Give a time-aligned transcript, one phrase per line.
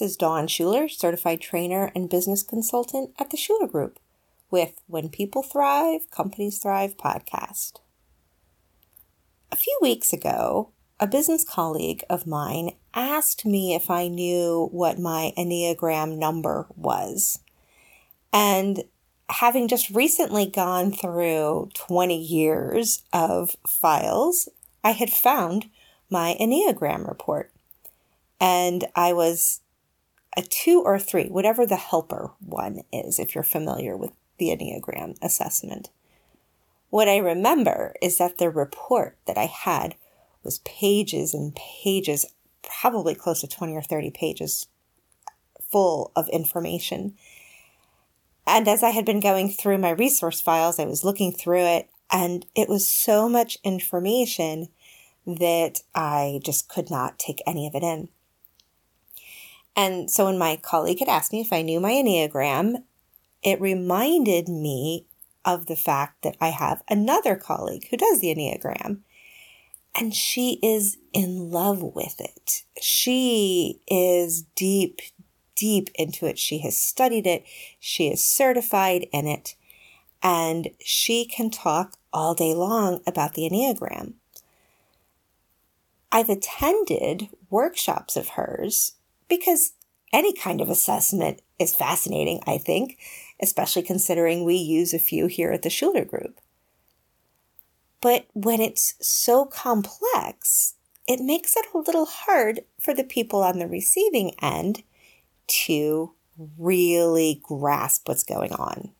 [0.00, 3.98] This is Dawn Shuler, certified trainer and business consultant at the Shuler Group,
[4.50, 7.80] with When People Thrive, Companies Thrive podcast.
[9.52, 14.98] A few weeks ago, a business colleague of mine asked me if I knew what
[14.98, 17.40] my Enneagram number was.
[18.32, 18.84] And
[19.28, 24.48] having just recently gone through 20 years of files,
[24.82, 25.68] I had found
[26.08, 27.52] my Enneagram report.
[28.40, 29.60] And I was
[30.36, 35.16] a two or three, whatever the helper one is, if you're familiar with the Enneagram
[35.22, 35.90] assessment.
[36.90, 39.94] What I remember is that the report that I had
[40.42, 42.26] was pages and pages,
[42.62, 44.66] probably close to 20 or 30 pages
[45.70, 47.14] full of information.
[48.46, 51.88] And as I had been going through my resource files, I was looking through it,
[52.10, 54.68] and it was so much information
[55.26, 58.08] that I just could not take any of it in.
[59.80, 62.82] And so when my colleague had asked me if I knew my Enneagram,
[63.42, 65.06] it reminded me
[65.42, 68.98] of the fact that I have another colleague who does the Enneagram.
[69.94, 72.64] And she is in love with it.
[72.82, 75.00] She is deep,
[75.56, 76.38] deep into it.
[76.38, 77.46] She has studied it.
[77.78, 79.54] She is certified in it.
[80.22, 84.12] And she can talk all day long about the Enneagram.
[86.12, 88.96] I've attended workshops of hers
[89.30, 89.72] because
[90.12, 92.98] any kind of assessment is fascinating, I think,
[93.40, 96.40] especially considering we use a few here at the Shuler Group.
[98.02, 100.74] But when it's so complex,
[101.06, 104.82] it makes it a little hard for the people on the receiving end
[105.46, 106.14] to
[106.58, 108.92] really grasp what's going on.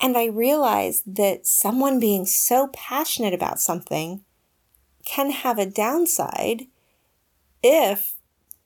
[0.00, 4.22] And I realized that someone being so passionate about something
[5.04, 6.66] can have a downside
[7.66, 8.14] if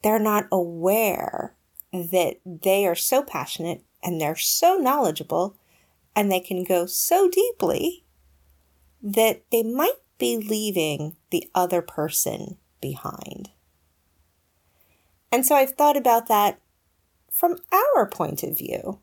[0.03, 1.55] they're not aware
[1.93, 5.57] that they are so passionate and they're so knowledgeable
[6.15, 8.05] and they can go so deeply
[9.03, 13.51] that they might be leaving the other person behind.
[15.33, 16.61] And so I've thought about that
[17.31, 18.99] from our point of view.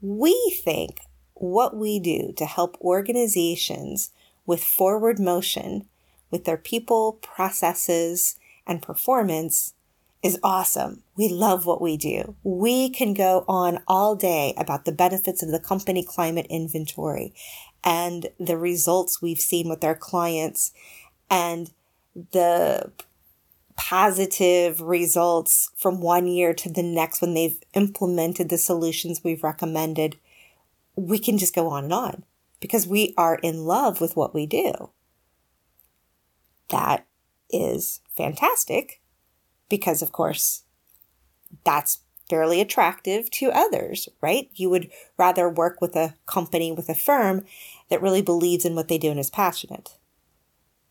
[0.00, 1.00] We think
[1.34, 4.10] what we do to help organizations
[4.46, 5.86] with forward motion
[6.30, 9.74] with their people, processes, and performance
[10.22, 11.02] is awesome.
[11.16, 12.36] We love what we do.
[12.42, 17.32] We can go on all day about the benefits of the company climate inventory
[17.82, 20.72] and the results we've seen with our clients
[21.30, 21.70] and
[22.32, 22.92] the
[23.76, 30.18] positive results from one year to the next when they've implemented the solutions we've recommended.
[30.96, 32.24] We can just go on and on
[32.60, 34.90] because we are in love with what we do.
[36.68, 37.06] That
[37.52, 39.00] is fantastic
[39.68, 40.64] because, of course,
[41.64, 44.50] that's fairly attractive to others, right?
[44.54, 47.44] You would rather work with a company, with a firm
[47.88, 49.96] that really believes in what they do and is passionate.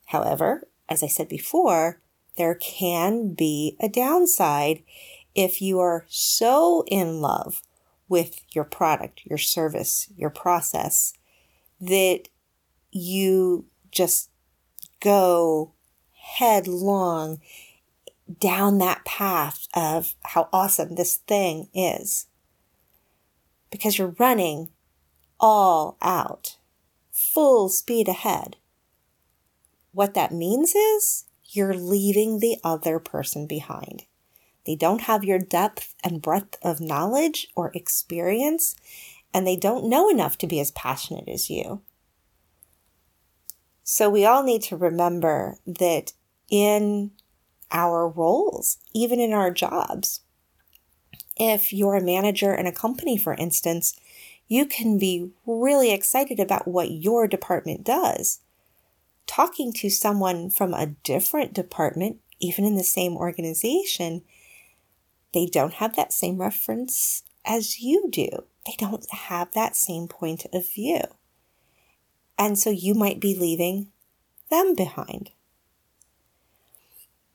[0.08, 2.02] However, as I said before,
[2.36, 4.84] there can be a downside
[5.36, 7.62] if you are so in love
[8.10, 11.14] with your product, your service, your process
[11.80, 12.24] that
[12.92, 14.30] you just
[15.00, 15.72] go
[16.38, 17.40] headlong
[18.40, 22.28] down that path of how awesome this thing is.
[23.72, 24.70] Because you're running
[25.40, 26.58] all out,
[27.12, 28.58] full speed ahead.
[29.92, 34.06] What that means is you're leaving the other person behind.
[34.66, 38.76] They don't have your depth and breadth of knowledge or experience,
[39.34, 41.82] and they don't know enough to be as passionate as you.
[43.84, 46.14] So we all need to remember that
[46.50, 47.12] in
[47.72, 50.22] our roles, even in our jobs.
[51.38, 54.00] If you're a manager in a company, for instance,
[54.48, 58.42] you can be really excited about what your department does.
[59.28, 64.24] Talking to someone from a different department, even in the same organization,
[65.34, 68.28] they don't have that same reference as you do.
[68.66, 71.02] They don't have that same point of view.
[72.38, 73.92] And so you might be leaving
[74.50, 75.32] them behind.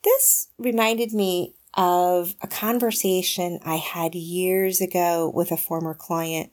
[0.04, 6.52] This reminded me of a conversation I had years ago with a former client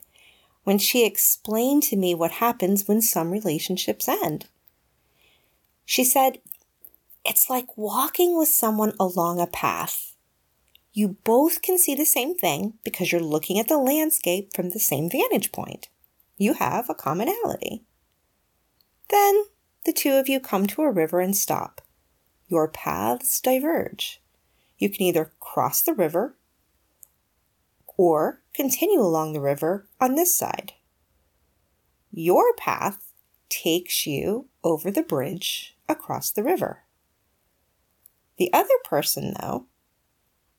[0.64, 4.46] when she explained to me what happens when some relationships end.
[5.84, 6.38] She said,
[7.26, 10.16] It's like walking with someone along a path.
[10.94, 14.80] You both can see the same thing because you're looking at the landscape from the
[14.80, 15.88] same vantage point.
[16.38, 17.82] You have a commonality.
[19.10, 19.44] Then
[19.84, 21.81] the two of you come to a river and stop
[22.52, 24.20] your paths diverge.
[24.76, 26.36] You can either cross the river
[27.96, 30.74] or continue along the river on this side.
[32.12, 33.10] Your path
[33.48, 36.80] takes you over the bridge across the river.
[38.36, 39.64] The other person, though,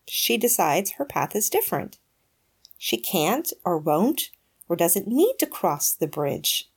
[0.08, 2.00] she decides her path is different.
[2.80, 4.32] She can't or won't
[4.68, 6.72] or doesn't need to cross the bridge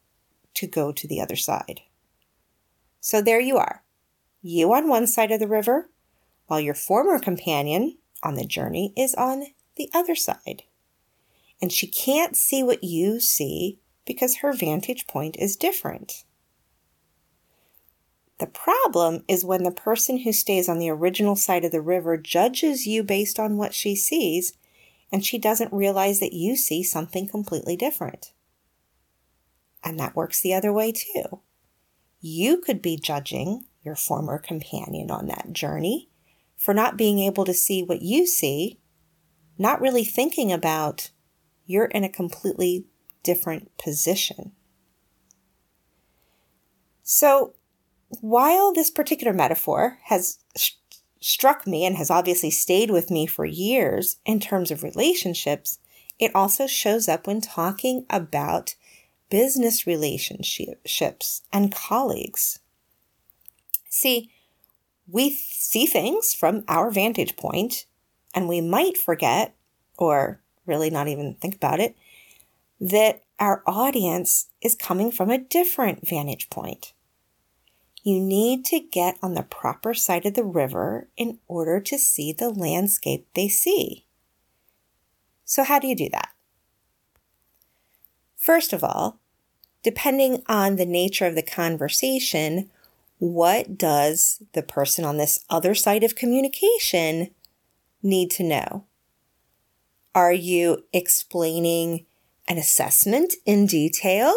[0.55, 1.81] to go to the other side.
[3.01, 3.83] So there you are,
[4.47, 5.91] you on one side of the river,
[6.47, 9.47] while your former companion on the journey is on
[9.77, 10.63] the other side.
[11.61, 16.25] And she can't see what you see because her vantage point is different.
[18.39, 22.17] The problem is when the person who stays on the original side of the river
[22.17, 24.53] judges you based on what she sees,
[25.11, 28.33] and she doesn't realize that you see something completely different.
[29.83, 31.41] And that works the other way too.
[32.21, 36.11] You could be judging your former companion on that journey
[36.59, 38.79] for not being able to see what you see,
[39.57, 41.11] not really thinking about
[41.65, 42.85] you're in a completely
[43.23, 44.53] different position.
[47.03, 47.55] So,
[48.21, 50.79] while this particular metaphor has st-
[51.21, 55.79] struck me and has obviously stayed with me for years in terms of relationships,
[56.19, 58.75] it also shows up when talking about
[59.29, 62.61] business relationships and colleagues.
[63.97, 64.31] See,
[65.09, 67.87] we see things from our vantage point,
[68.35, 69.55] and we might forget,
[69.97, 71.97] or really not even think about it,
[72.79, 76.93] that our audience is coming from a different vantage point.
[78.03, 82.35] You need to get on the proper side of the river in order to see
[82.35, 84.05] the landscape they see.
[85.47, 86.33] So, how do you do that?
[88.37, 89.21] First of all,
[89.83, 92.71] depending on the nature of the conversation,
[93.19, 97.31] what does the person on this other side of communication
[98.03, 98.85] need to know?
[100.15, 102.07] Are you explaining
[102.49, 104.35] an assessment in detail?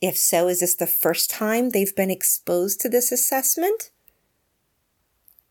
[0.00, 3.90] If so, is this the first time they've been exposed to this assessment?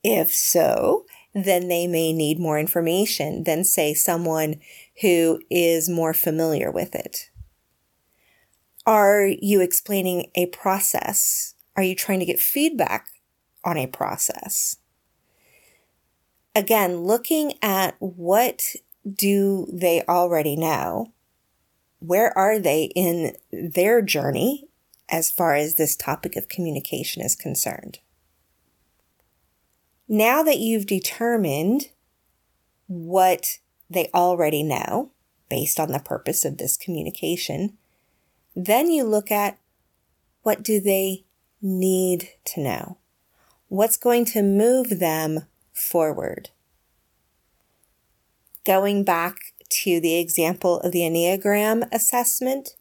[0.04, 4.60] If so, then they may need more information than, say, someone
[5.02, 7.30] who is more familiar with it.
[8.86, 11.54] Are you explaining a process?
[11.76, 13.08] Are you trying to get feedback
[13.64, 14.78] on a process?
[16.56, 18.76] Again, looking at what
[19.10, 21.14] do they already know
[22.00, 24.68] where are they in their journey
[25.08, 28.00] as far as this topic of communication is concerned?
[30.08, 31.90] Now that you've determined
[32.88, 33.60] what
[33.90, 35.12] they already know
[35.48, 37.78] based on the purpose of this communication,
[38.56, 39.60] then you look at
[40.42, 41.26] what do they
[41.62, 42.98] need to know?
[43.68, 46.50] What's going to move them forward?
[48.66, 52.76] Going back to the example of the Enneagram assessment,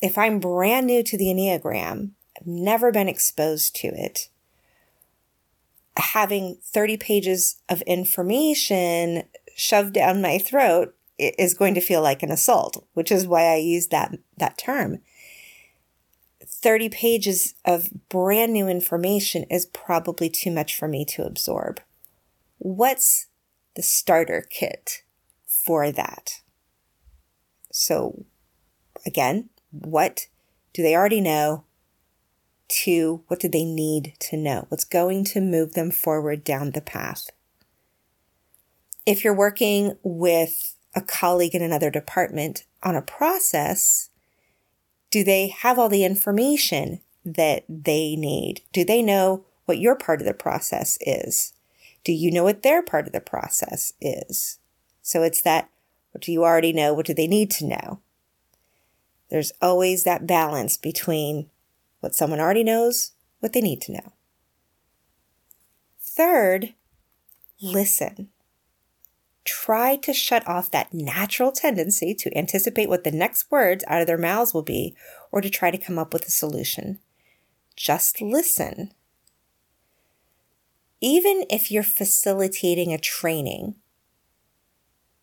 [0.00, 2.10] if I'm brand new to the Enneagram,
[2.40, 4.28] I've never been exposed to it,
[5.96, 12.30] having 30 pages of information shoved down my throat is going to feel like an
[12.30, 15.00] assault, which is why I use that, that term.
[16.62, 21.80] 30 pages of brand new information is probably too much for me to absorb.
[22.58, 23.26] What's
[23.76, 25.02] the starter kit?
[25.64, 26.40] for that.
[27.72, 28.24] So,
[29.04, 30.28] again, what
[30.72, 31.64] do they already know?
[32.84, 34.66] To what do they need to know?
[34.68, 37.30] What's going to move them forward down the path?
[39.04, 44.09] If you're working with a colleague in another department on a process,
[45.10, 48.62] do they have all the information that they need?
[48.72, 51.52] Do they know what your part of the process is?
[52.04, 54.58] Do you know what their part of the process is?
[55.02, 55.68] So it's that
[56.12, 56.92] what do you already know?
[56.92, 58.00] What do they need to know?
[59.30, 61.50] There's always that balance between
[62.00, 64.12] what someone already knows, what they need to know.
[66.00, 66.74] Third,
[67.62, 68.30] listen.
[69.44, 74.06] Try to shut off that natural tendency to anticipate what the next words out of
[74.06, 74.94] their mouths will be
[75.32, 76.98] or to try to come up with a solution.
[77.76, 78.92] Just listen.
[81.00, 83.76] Even if you're facilitating a training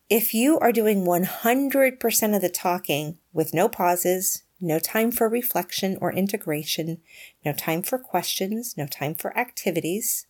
[0.09, 5.97] if you are doing 100% of the talking with no pauses, no time for reflection
[6.00, 7.00] or integration,
[7.43, 10.26] no time for questions, no time for activities,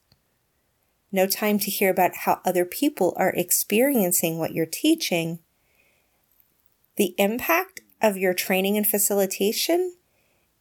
[1.12, 5.40] no time to hear about how other people are experiencing what you're teaching,
[6.98, 9.96] the impact of your training and facilitation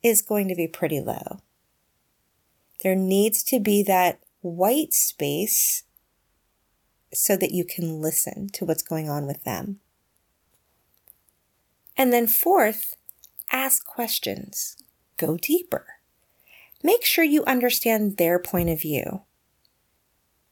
[0.02, 1.40] is going to be pretty low.
[2.82, 5.84] There needs to be that white space
[7.12, 9.80] so that you can listen to what's going on with them.
[11.96, 12.96] And then, fourth,
[13.50, 14.76] ask questions.
[15.16, 15.86] Go deeper.
[16.82, 19.22] Make sure you understand their point of view.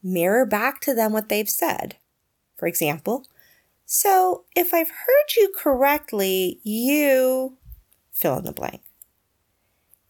[0.04, 1.96] Mirror back to them what they've said.
[2.58, 3.26] For example,
[3.86, 7.56] so if I've heard you correctly, you
[8.12, 8.82] fill in the blank.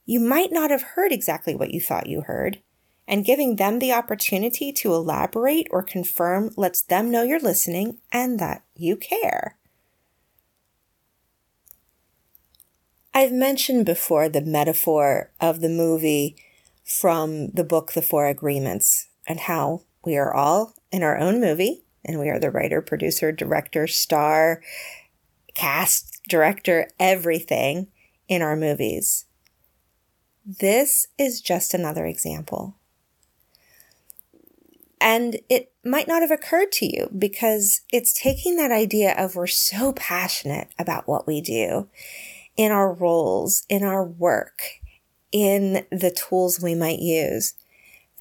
[0.05, 2.61] You might not have heard exactly what you thought you heard,
[3.07, 8.39] and giving them the opportunity to elaborate or confirm lets them know you're listening and
[8.41, 9.57] that you care.
[13.15, 16.37] I've mentioned before the metaphor of the movie
[16.83, 21.85] from the book The Four Agreements and how we are all in our own movie
[22.05, 24.63] and we are the writer, producer, director, star,
[25.55, 27.89] cast, director, everything
[28.29, 29.27] in our movies.
[30.45, 32.77] This is just another example.
[35.01, 39.47] And it might not have occurred to you because it's taking that idea of we're
[39.47, 41.89] so passionate about what we do
[42.57, 44.63] in our roles, in our work,
[45.33, 47.55] in the tools we might use,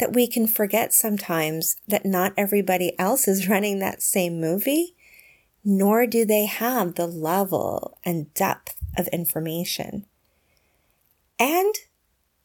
[0.04, 4.94] that we can forget sometimes that not everybody else is running that same movie,
[5.64, 10.06] nor do they have the level and depth of information.
[11.40, 11.74] And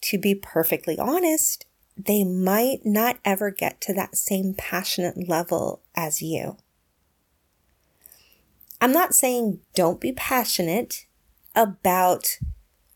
[0.03, 6.23] to be perfectly honest, they might not ever get to that same passionate level as
[6.23, 6.59] you.
[8.81, 11.07] I'm not saying don't be passionate
[11.57, 12.39] about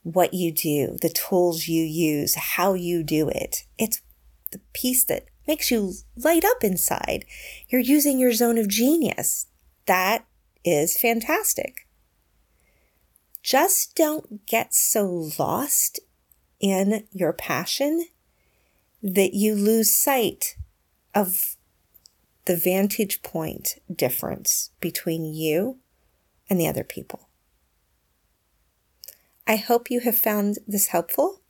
[0.05, 3.65] what you do, the tools you use, how you do it.
[3.77, 4.01] It's
[4.53, 7.25] the piece that makes you light up inside.
[7.69, 9.47] You're using your zone of genius.
[9.87, 10.25] That
[10.65, 11.89] is fantastic.
[13.43, 15.99] Just don't get so lost
[16.61, 18.07] in your passion
[19.03, 20.57] that you lose sight
[21.15, 21.57] of
[22.45, 25.79] the vantage point difference between you
[26.49, 27.29] and the other people.
[29.47, 31.42] I hope you have found this helpful.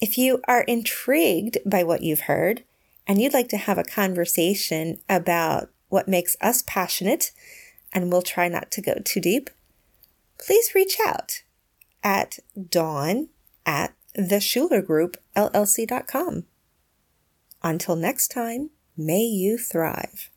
[0.00, 2.64] If you are intrigued by what you've heard
[3.06, 7.32] and you'd like to have a conversation about what makes us passionate,
[7.92, 9.50] and we'll try not to go too deep,
[10.38, 11.42] please reach out
[12.02, 12.38] at
[12.68, 13.28] dawn
[13.66, 16.44] at the Shuler Group LLC.com.
[17.62, 20.30] Until next time, may you thrive.